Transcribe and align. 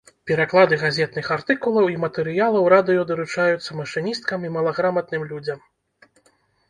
Пераклады 0.29 0.75
газетных 0.83 1.27
артыкулаў 1.35 1.91
і 1.95 1.99
матэрыялаў 2.05 2.63
радыё 2.75 3.01
даручаюцца 3.13 3.71
машыністкам 3.83 4.39
і 4.51 4.55
малаграматным 4.57 5.23
людзям. 5.33 5.59